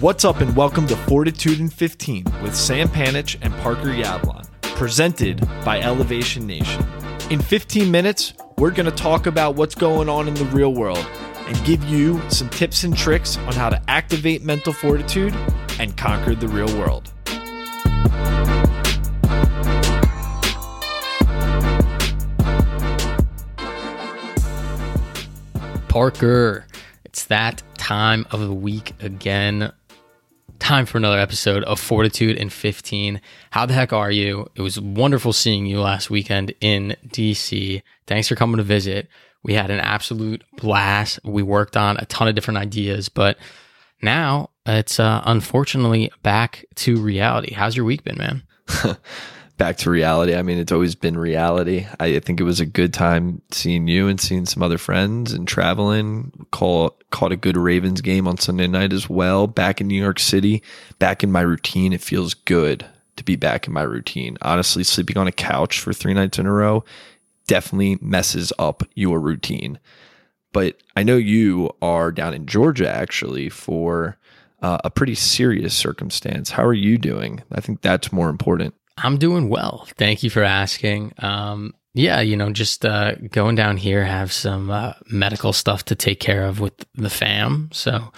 [0.00, 5.46] What's up, and welcome to Fortitude in 15 with Sam Panich and Parker Yablon, presented
[5.62, 6.82] by Elevation Nation.
[7.28, 11.06] In 15 minutes, we're going to talk about what's going on in the real world
[11.46, 15.34] and give you some tips and tricks on how to activate mental fortitude
[15.78, 17.12] and conquer the real world.
[25.88, 26.66] Parker,
[27.04, 29.70] it's that time of the week again.
[30.60, 33.20] Time for another episode of Fortitude in 15.
[33.50, 34.46] How the heck are you?
[34.54, 37.82] It was wonderful seeing you last weekend in DC.
[38.06, 39.08] Thanks for coming to visit.
[39.42, 41.18] We had an absolute blast.
[41.24, 43.38] We worked on a ton of different ideas, but
[44.02, 47.54] now it's uh, unfortunately back to reality.
[47.54, 48.42] How's your week been, man?
[49.60, 50.34] back to reality.
[50.34, 51.86] I mean, it's always been reality.
[52.00, 55.46] I think it was a good time seeing you and seeing some other friends and
[55.46, 56.46] traveling.
[56.50, 59.46] Call, caught a good Ravens game on Sunday night as well.
[59.46, 60.62] Back in New York City,
[60.98, 61.92] back in my routine.
[61.92, 62.86] It feels good
[63.16, 64.38] to be back in my routine.
[64.40, 66.82] Honestly, sleeping on a couch for three nights in a row
[67.46, 69.78] definitely messes up your routine.
[70.54, 74.16] But I know you are down in Georgia actually for
[74.62, 76.48] uh, a pretty serious circumstance.
[76.48, 77.42] How are you doing?
[77.52, 78.74] I think that's more important.
[78.96, 79.88] I'm doing well.
[79.96, 81.12] Thank you for asking.
[81.18, 85.94] Um, yeah, you know, just uh, going down here, have some uh, medical stuff to
[85.94, 87.70] take care of with the fam.
[87.72, 88.12] So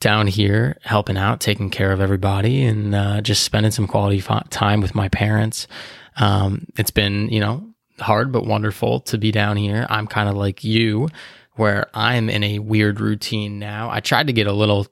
[0.00, 4.80] down here, helping out, taking care of everybody, and uh, just spending some quality time
[4.80, 5.68] with my parents.
[6.16, 7.66] Um, it's been, you know,
[7.98, 9.86] hard but wonderful to be down here.
[9.90, 11.08] I'm kind of like you,
[11.54, 13.90] where I'm in a weird routine now.
[13.90, 14.86] I tried to get a little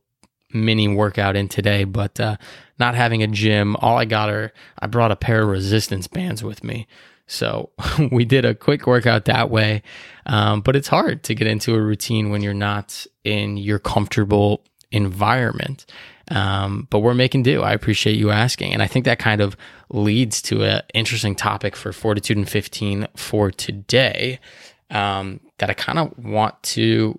[0.53, 2.37] mini workout in today, but uh,
[2.79, 6.43] not having a gym, all I got are I brought a pair of resistance bands
[6.43, 6.87] with me.
[7.27, 7.71] So
[8.13, 9.83] we did a quick workout that way.
[10.27, 14.65] Um, but it's hard to get into a routine when you're not in your comfortable
[14.91, 15.87] environment.
[16.31, 17.63] Um, but we're making do.
[17.63, 18.73] I appreciate you asking.
[18.73, 19.57] And I think that kind of
[19.91, 24.39] leads to an interesting topic for Fortitude in 15 for today
[24.91, 27.19] um, that I kind of want to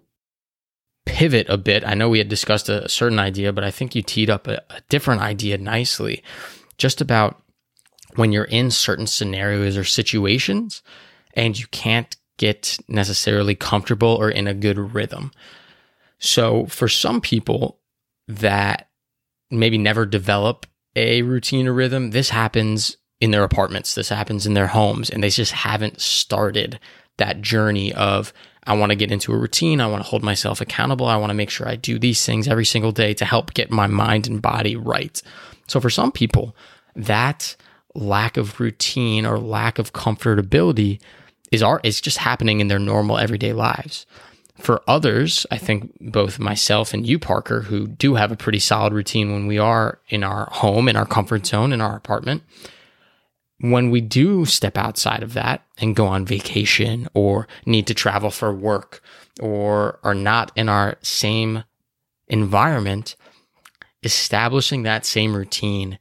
[1.09, 1.83] pivot a bit.
[1.85, 4.61] I know we had discussed a certain idea, but I think you teed up a,
[4.69, 6.23] a different idea nicely
[6.77, 7.41] just about
[8.15, 10.83] when you're in certain scenarios or situations
[11.33, 15.31] and you can't get necessarily comfortable or in a good rhythm.
[16.19, 17.79] So, for some people
[18.27, 18.89] that
[19.49, 24.53] maybe never develop a routine or rhythm, this happens in their apartments, this happens in
[24.53, 26.79] their homes, and they just haven't started
[27.19, 28.33] that journey of
[28.65, 29.81] I want to get into a routine.
[29.81, 31.07] I want to hold myself accountable.
[31.07, 33.71] I want to make sure I do these things every single day to help get
[33.71, 35.21] my mind and body right.
[35.67, 36.55] So for some people,
[36.95, 37.55] that
[37.95, 41.01] lack of routine or lack of comfortability
[41.51, 44.05] is art is just happening in their normal everyday lives.
[44.57, 48.93] For others, I think both myself and you, Parker, who do have a pretty solid
[48.93, 52.43] routine when we are in our home, in our comfort zone, in our apartment,
[53.59, 58.31] when we do step outside of that and go on vacation or need to travel
[58.31, 59.01] for work
[59.41, 61.63] or are not in our same
[62.27, 63.15] environment,
[64.03, 65.99] establishing that same routine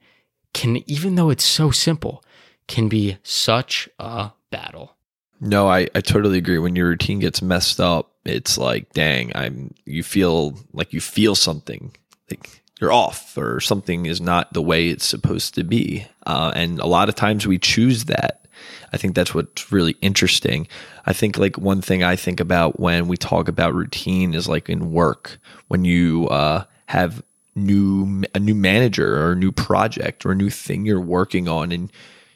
[0.55, 2.25] can, even though it's so simple,
[2.69, 4.97] can be such a battle.
[5.41, 6.59] No, I, I totally agree.
[6.59, 11.35] When your routine gets messed up, it's like, dang, I'm you feel like you feel
[11.35, 11.95] something.
[12.31, 16.07] Like you're off or something is not the way it's supposed to be.
[16.27, 18.47] Uh, and a lot of times we choose that.
[18.93, 20.69] I think that's what's really interesting.
[21.07, 24.69] I think like one thing I think about when we talk about routine is like
[24.69, 27.23] in work when you uh, have
[27.55, 31.73] new a new manager or a new project or a new thing you're working on
[31.73, 31.91] and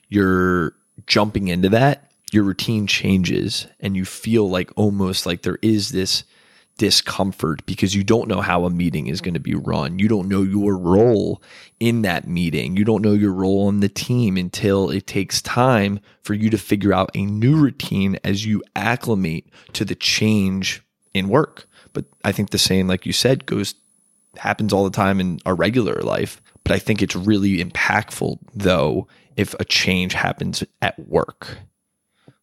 [0.09, 0.75] you're
[1.07, 6.25] jumping into that your routine changes and you feel like almost like there is this
[6.79, 9.99] discomfort because you don't know how a meeting is going to be run.
[9.99, 11.43] You don't know your role
[11.81, 12.77] in that meeting.
[12.77, 16.59] You don't know your role on the team until it takes time for you to
[16.59, 20.83] figure out a new routine as you acclimate to the change
[21.15, 21.67] in work.
[21.93, 23.75] But I think the same, like you said, goes
[24.37, 26.41] happens all the time in our regular life.
[26.65, 31.59] But I think it's really impactful though if a change happens at work.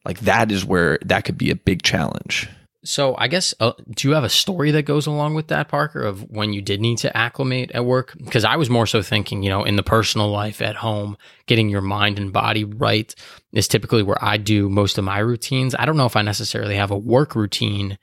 [0.06, 2.50] Like that is where that could be a big challenge.
[2.84, 6.02] So I guess uh, do you have a story that goes along with that, Parker,
[6.02, 8.16] of when you did need to acclimate at work?
[8.18, 11.70] Because I was more so thinking, you know, in the personal life at home, getting
[11.70, 13.14] your mind and body right
[13.52, 15.76] is typically where I do most of my routines.
[15.78, 17.98] I don't know if I necessarily have a work routine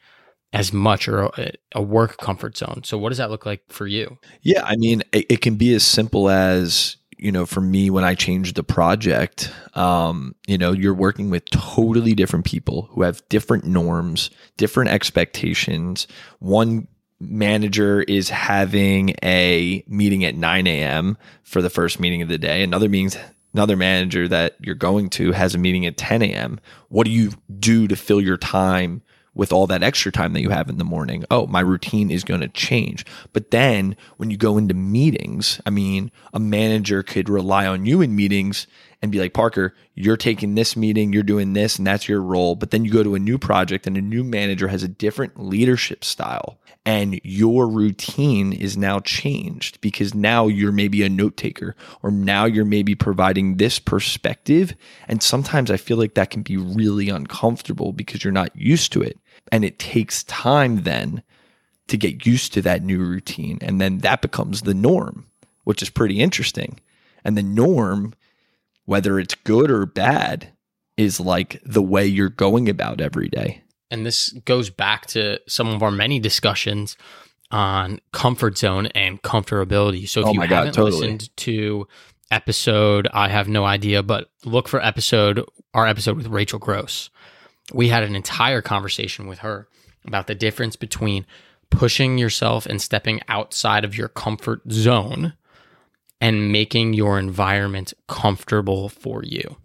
[0.52, 2.82] as much or a, a work comfort zone.
[2.84, 4.19] So what does that look like for you?
[4.43, 8.04] Yeah, I mean, it, it can be as simple as you know, for me, when
[8.04, 13.26] I changed the project, um, you know, you're working with totally different people who have
[13.28, 16.06] different norms, different expectations.
[16.38, 21.16] One manager is having a meeting at 9 a.m.
[21.42, 22.62] for the first meeting of the day.
[22.62, 23.16] Another meetings
[23.54, 26.60] another manager that you're going to has a meeting at 10 a.m.
[26.90, 29.00] What do you do to fill your time
[29.36, 31.24] with all that extra time that you have in the morning?
[31.30, 33.06] Oh, my routine is going to change.
[33.32, 38.00] But then when you go into meetings, I mean, a manager could rely on you
[38.00, 38.66] in meetings
[39.02, 42.56] and be like, Parker, you're taking this meeting, you're doing this, and that's your role.
[42.56, 45.38] But then you go to a new project and a new manager has a different
[45.38, 51.74] leadership style and your routine is now changed because now you're maybe a note taker
[52.00, 54.74] or now you're maybe providing this perspective.
[55.08, 59.02] And sometimes I feel like that can be really uncomfortable because you're not used to
[59.02, 59.18] it.
[59.52, 61.22] And it takes time then
[61.88, 63.58] to get used to that new routine.
[63.60, 65.26] And then that becomes the norm,
[65.64, 66.81] which is pretty interesting.
[67.25, 68.14] And the norm,
[68.84, 70.52] whether it's good or bad,
[70.96, 75.69] is like the way you're going about every day and this goes back to some
[75.69, 76.96] of our many discussions
[77.50, 80.08] on comfort zone and comfortability.
[80.08, 81.00] So if oh you God, haven't totally.
[81.00, 81.87] listened to
[82.31, 85.44] episode, I have no idea, but look for episode
[85.75, 87.10] our episode with Rachel Gross.
[87.72, 89.68] We had an entire conversation with her
[90.06, 91.26] about the difference between
[91.70, 95.34] pushing yourself and stepping outside of your comfort zone
[96.20, 99.56] and making your environment comfortable for you.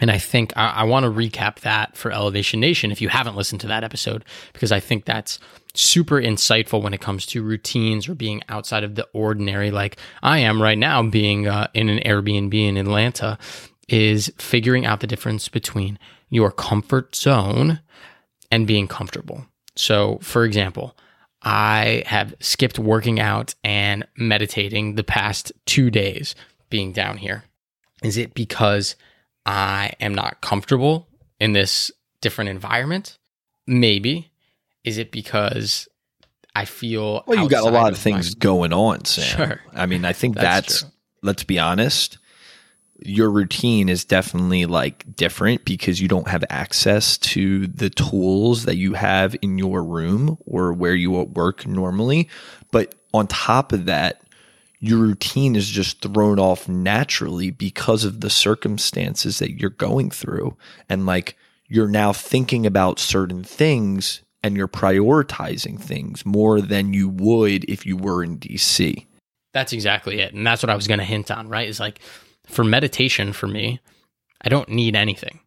[0.00, 3.36] And I think I, I want to recap that for Elevation Nation if you haven't
[3.36, 5.38] listened to that episode, because I think that's
[5.74, 10.38] super insightful when it comes to routines or being outside of the ordinary, like I
[10.38, 13.38] am right now, being uh, in an Airbnb in Atlanta,
[13.88, 15.98] is figuring out the difference between
[16.30, 17.80] your comfort zone
[18.50, 19.46] and being comfortable.
[19.76, 20.96] So, for example,
[21.42, 26.34] I have skipped working out and meditating the past two days
[26.68, 27.44] being down here.
[28.02, 28.96] Is it because
[29.46, 31.90] I am not comfortable in this
[32.20, 33.18] different environment?
[33.66, 34.30] Maybe.
[34.84, 35.88] Is it because
[36.54, 37.42] I feel well?
[37.42, 39.36] You got a lot of things my- going on, Sam.
[39.36, 39.60] Sure.
[39.74, 40.92] I mean, I think That's that's,
[41.22, 42.18] let's be honest.
[43.02, 48.76] Your routine is definitely like different because you don't have access to the tools that
[48.76, 52.28] you have in your room or where you work normally.
[52.70, 54.22] But on top of that,
[54.80, 60.56] your routine is just thrown off naturally because of the circumstances that you're going through.
[60.88, 61.36] And like
[61.68, 67.84] you're now thinking about certain things and you're prioritizing things more than you would if
[67.84, 69.06] you were in DC.
[69.52, 70.32] That's exactly it.
[70.32, 71.68] And that's what I was going to hint on, right?
[71.68, 72.00] Is like
[72.46, 73.80] for meditation for me,
[74.42, 75.40] I don't need anything.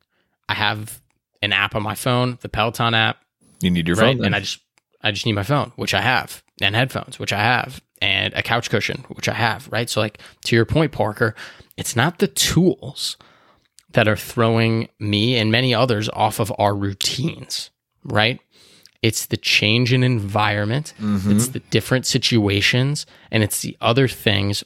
[0.48, 1.02] I have
[1.42, 3.18] an app on my phone, the Peloton app,
[3.62, 4.08] You need your right?
[4.12, 4.18] phone.
[4.18, 4.26] then.
[4.28, 4.60] And I just
[5.02, 8.42] I just need my phone, which I have, and headphones, which I have, and a
[8.42, 9.90] couch cushion, which I have, right?
[9.90, 11.36] So like to your point, Parker,
[11.76, 13.18] it's not the tools
[13.92, 17.70] that are throwing me and many others off of our routines,
[18.06, 18.40] right?
[19.02, 21.36] It's the change in environment, Mhm.
[21.36, 24.64] it's the different situations, and it's the other things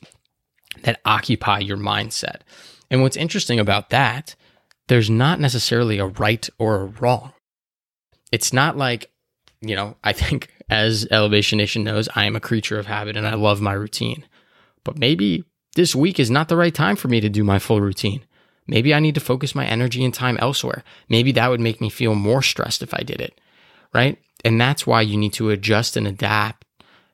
[0.84, 2.42] that occupy your mindset.
[2.90, 4.36] And what's interesting about that,
[4.88, 7.34] there's not necessarily a right or a wrong.
[8.32, 9.10] It's not like,
[9.62, 13.28] you know, I think as Elevation Nation knows, I am a creature of habit and
[13.28, 14.26] I love my routine.
[14.84, 15.44] But maybe
[15.76, 18.24] this week is not the right time for me to do my full routine.
[18.68, 20.84] Maybe I need to focus my energy and time elsewhere.
[21.08, 23.40] Maybe that would make me feel more stressed if I did it.
[23.94, 24.18] Right.
[24.44, 26.66] And that's why you need to adjust and adapt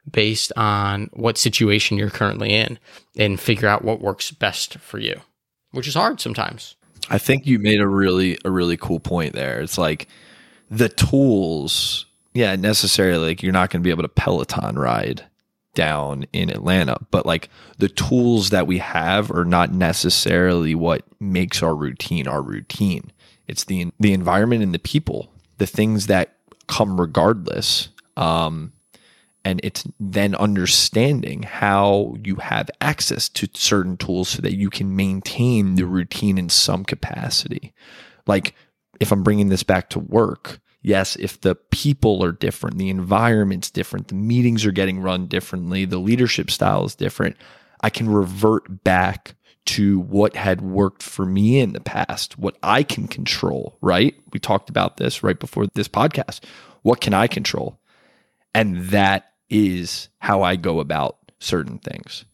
[0.10, 2.77] based on what situation you're currently in
[3.17, 5.22] and figure out what works best for you,
[5.72, 6.75] which is hard sometimes.
[7.10, 9.62] I think you made a really a really cool point there.
[9.62, 10.07] It's like
[10.69, 15.24] the tools, yeah, necessarily like you're not going to be able to Peloton ride
[15.74, 21.63] down in Atlanta, but like the tools that we have are not necessarily what makes
[21.63, 23.12] our routine our routine.
[23.48, 26.36] It's the the environment and the people, the things that
[26.67, 27.89] come regardless.
[28.15, 28.74] Um
[29.45, 34.95] and it's then understanding how you have access to certain tools so that you can
[34.95, 37.73] maintain the routine in some capacity.
[38.25, 38.55] Like
[39.00, 43.69] if I'm bringing this back to work, yes, if the people are different, the environment's
[43.69, 47.35] different, the meetings are getting run differently, the leadership style is different,
[47.81, 49.35] I can revert back
[49.65, 54.15] to what had worked for me in the past, what I can control, right?
[54.31, 56.41] We talked about this right before this podcast.
[56.81, 57.79] What can I control?
[58.53, 62.25] And that is how I go about certain things.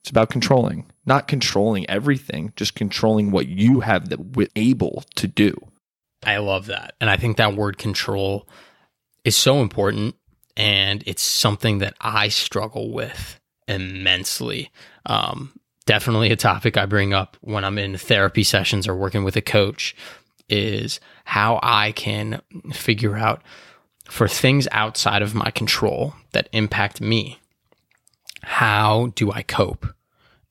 [0.00, 5.56] It's about controlling, not controlling everything, just controlling what you have the able to do.
[6.24, 6.94] I love that.
[7.00, 8.48] And I think that word control
[9.24, 10.16] is so important.
[10.56, 13.38] And it's something that I struggle with
[13.68, 14.72] immensely.
[15.06, 15.52] Um,
[15.86, 19.42] definitely a topic I bring up when I'm in therapy sessions or working with a
[19.42, 19.94] coach
[20.48, 22.40] is how I can
[22.72, 23.42] figure out
[24.08, 27.38] for things outside of my control that impact me,
[28.42, 29.86] how do I cope?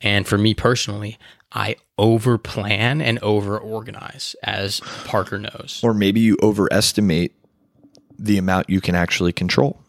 [0.02, 1.18] And for me personally,
[1.52, 5.80] I over plan and over organize, as Parker knows.
[5.84, 7.34] Or maybe you overestimate
[8.20, 9.80] the amount you can actually control.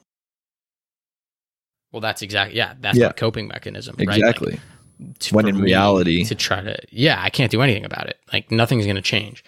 [1.93, 2.75] Well, that's exactly yeah.
[2.81, 3.13] That's Yeah.
[3.13, 3.97] coping mechanism.
[3.99, 4.17] Right?
[4.19, 4.53] Exactly.
[5.01, 8.19] Like, to- When in reality- to try to yeah, I can't do anything about it.
[8.33, 9.45] Like nothing's going to change.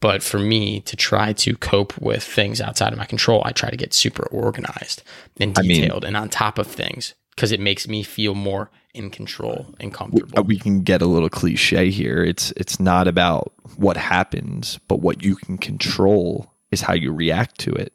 [0.00, 3.70] But for me to try to cope with things outside of my control, I try
[3.70, 5.02] to get super organized
[5.40, 8.70] and I mean- detailed and on top of things because it makes me feel more
[8.94, 10.38] in control and comfortable.
[10.38, 12.22] uh, we can get a little cliche here.
[12.24, 17.58] It's it's not about what happens, but what you can control is how you react
[17.60, 17.92] to it.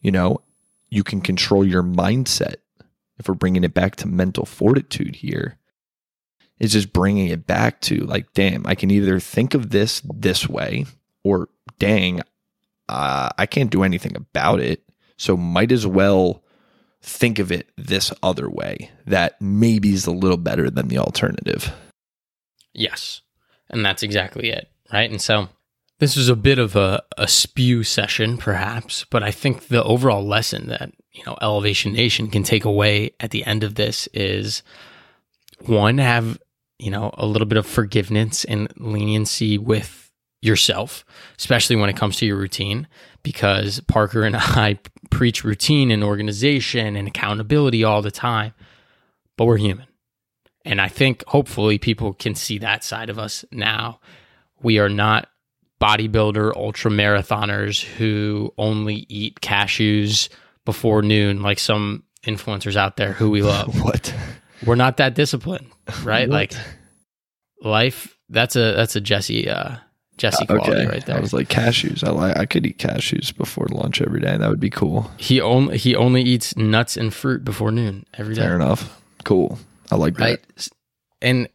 [0.00, 0.40] You know,
[0.88, 2.56] you can control your mindset.
[3.18, 5.58] If we're bringing it back to mental fortitude here,
[6.58, 10.48] it's just bringing it back to like, damn, I can either think of this this
[10.48, 10.86] way,
[11.28, 12.20] or dang,
[12.88, 14.82] uh, I can't do anything about it.
[15.16, 16.42] So might as well
[17.02, 21.72] think of it this other way that maybe is a little better than the alternative.
[22.72, 23.22] Yes.
[23.70, 24.70] And that's exactly it.
[24.92, 25.10] Right.
[25.10, 25.48] And so
[25.98, 30.24] this was a bit of a, a spew session, perhaps, but I think the overall
[30.24, 34.62] lesson that, you know, Elevation Nation can take away at the end of this is
[35.66, 36.38] one, have,
[36.78, 40.07] you know, a little bit of forgiveness and leniency with
[40.40, 41.04] yourself,
[41.38, 42.86] especially when it comes to your routine,
[43.22, 44.78] because Parker and I
[45.10, 48.54] preach routine and organization and accountability all the time,
[49.36, 49.86] but we're human.
[50.64, 54.00] And I think hopefully people can see that side of us now.
[54.60, 55.28] We are not
[55.80, 60.28] bodybuilder ultra marathoners who only eat cashews
[60.64, 63.74] before noon, like some influencers out there who we love.
[63.82, 64.14] What?
[64.66, 65.68] We're not that disciplined,
[66.02, 66.28] right?
[66.28, 66.52] Like
[67.62, 68.18] life.
[68.28, 69.76] That's a that's a Jesse uh,
[70.18, 71.16] Jesse quality okay, right there.
[71.16, 72.06] I was like cashews.
[72.06, 72.36] I like.
[72.36, 74.36] I could eat cashews before lunch every day.
[74.36, 75.10] That would be cool.
[75.16, 78.42] he only he only eats nuts and fruit before noon every day.
[78.42, 79.00] Fair enough.
[79.24, 79.58] Cool.
[79.90, 80.40] I like that.
[81.22, 81.48] And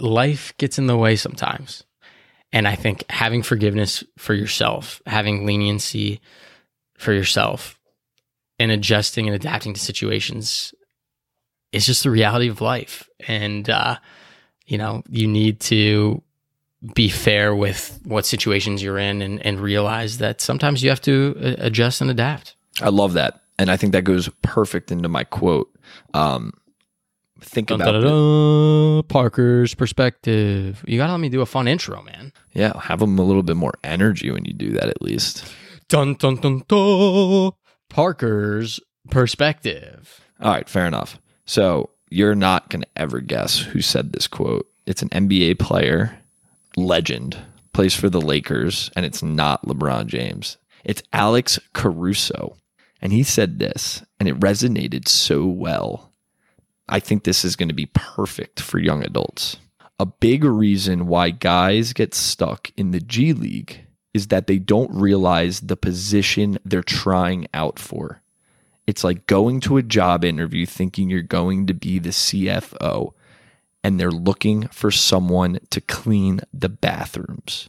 [0.00, 1.84] life gets in the way sometimes.
[2.52, 6.20] And I think having forgiveness for yourself, having leniency
[6.96, 7.78] for yourself,
[8.58, 10.74] and adjusting and adapting to situations
[11.72, 13.08] is just the reality of life.
[13.26, 13.98] And, uh,
[14.66, 16.22] you know, you need to
[16.94, 21.34] be fair with what situations you're in and, and realize that sometimes you have to
[21.40, 22.54] uh, adjust and adapt.
[22.82, 25.68] I love that, and I think that goes perfect into my quote.
[26.14, 26.52] Um,
[27.40, 29.02] think Dun, about dun, the- dun, dun.
[29.08, 30.84] Parker's perspective.
[30.86, 32.32] You gotta let me do a fun intro, man.
[32.52, 34.88] yeah, have them a little bit more energy when you do that.
[34.88, 35.44] At least.
[35.88, 37.52] Dun dun dun dun.
[37.88, 38.80] Parker's
[39.10, 40.20] perspective.
[40.40, 41.18] All right, fair enough.
[41.46, 44.66] So you're not going to ever guess who said this quote.
[44.86, 46.18] It's an NBA player,
[46.76, 47.36] legend,
[47.72, 50.58] plays for the Lakers, and it's not LeBron James.
[50.84, 52.56] It's Alex Caruso.
[53.02, 56.12] And he said this, and it resonated so well.
[56.88, 59.56] I think this is going to be perfect for young adults.
[59.98, 64.90] A big reason why guys get stuck in the G League is that they don't
[64.94, 68.22] realize the position they're trying out for.
[68.86, 73.12] It's like going to a job interview thinking you're going to be the CFO
[73.86, 77.68] and they're looking for someone to clean the bathrooms.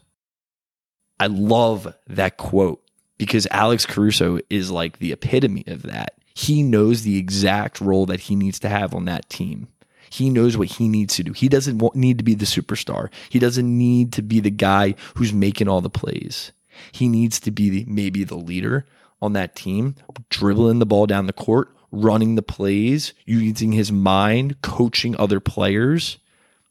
[1.19, 2.83] I love that quote
[3.19, 6.15] because Alex Caruso is like the epitome of that.
[6.33, 9.67] He knows the exact role that he needs to have on that team.
[10.09, 11.33] He knows what he needs to do.
[11.33, 13.09] He doesn't need to be the superstar.
[13.29, 16.51] He doesn't need to be the guy who's making all the plays.
[16.91, 18.87] He needs to be maybe the leader
[19.21, 19.93] on that team,
[20.31, 26.17] dribbling the ball down the court, running the plays, using his mind, coaching other players.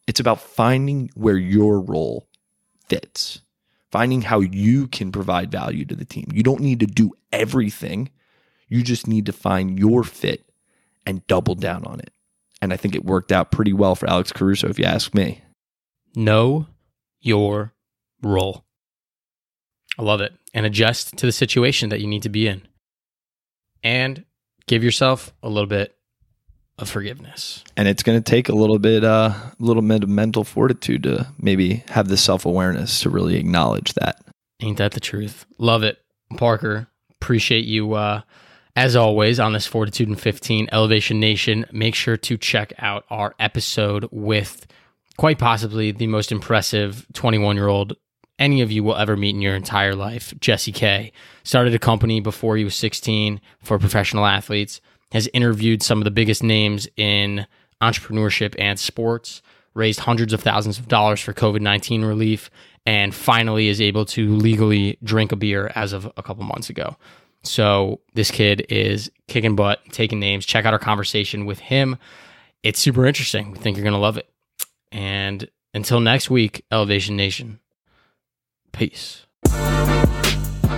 [0.07, 2.29] It's about finding where your role
[2.89, 3.41] fits,
[3.91, 6.27] finding how you can provide value to the team.
[6.33, 8.11] You don't need to do everything.
[8.69, 10.45] You just need to find your fit
[11.05, 12.11] and double down on it.
[12.63, 15.43] And I think it worked out pretty well for Alex Caruso, if you ask me.
[16.15, 16.67] Know
[17.21, 17.75] your
[18.23, 18.65] role.
[19.99, 20.33] I love it.
[20.55, 22.67] And adjust to the situation that you need to be in.
[23.83, 24.25] And
[24.67, 25.97] give yourself a little bit
[26.79, 27.65] of forgiveness.
[27.77, 31.05] And it's going to take a little bit, uh, a little bit of mental fortitude
[31.05, 34.23] to maybe have the self awareness to really acknowledge that.
[34.61, 35.47] Ain't that the truth?
[35.59, 35.99] Love it.
[36.37, 36.89] Parker,
[37.21, 38.23] appreciate you uh
[38.77, 41.65] as always on this Fortitude in 15 Elevation Nation.
[41.73, 44.67] Make sure to check out our episode with
[45.17, 47.97] quite possibly the most impressive 21 year old
[48.39, 50.35] any of you will ever meet in your entire life.
[50.41, 51.13] Jesse K
[51.45, 54.81] started a company before he was 16 for professional athletes,
[55.13, 57.47] has interviewed some of the biggest names in
[57.83, 59.43] entrepreneurship and sports,
[59.75, 62.51] raised hundreds of thousands of dollars for COVID 19 relief,
[62.85, 66.97] and finally is able to legally drink a beer as of a couple months ago.
[67.43, 70.47] So this kid is kicking butt, taking names.
[70.47, 71.97] Check out our conversation with him.
[72.63, 73.53] It's super interesting.
[73.53, 74.29] We think you're going to love it.
[74.91, 77.61] And until next week, Elevation Nation,
[78.77, 79.27] peace.